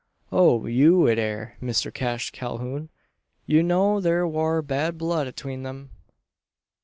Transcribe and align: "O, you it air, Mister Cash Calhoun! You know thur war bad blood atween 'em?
"O, 0.31 0.65
you 0.65 1.05
it 1.05 1.19
air, 1.19 1.55
Mister 1.61 1.91
Cash 1.91 2.31
Calhoun! 2.31 2.89
You 3.45 3.61
know 3.61 4.01
thur 4.01 4.25
war 4.25 4.63
bad 4.63 4.97
blood 4.97 5.27
atween 5.27 5.63
'em? 5.63 5.91